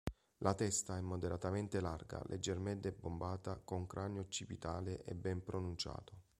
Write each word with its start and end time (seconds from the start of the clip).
La 0.39 0.55
testa 0.55 0.97
è 0.97 0.99
moderatamente 1.01 1.79
larga, 1.79 2.19
leggermente 2.25 2.91
bombata 2.91 3.61
con 3.63 3.85
cranio 3.85 4.21
occipitale 4.21 5.03
e 5.03 5.13
ben 5.13 5.43
pronunciato. 5.43 6.21